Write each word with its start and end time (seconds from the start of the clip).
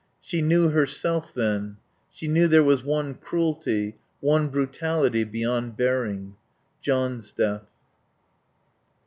She 0.19 0.41
knew 0.41 0.69
herself 0.69 1.31
then; 1.31 1.77
she 2.11 2.27
knew 2.27 2.47
there 2.47 2.63
was 2.63 2.83
one 2.83 3.13
cruelty, 3.13 3.97
one 4.19 4.47
brutality 4.47 5.23
beyond 5.23 5.77
bearing, 5.77 6.35
John's 6.81 7.31
death. 7.31 7.69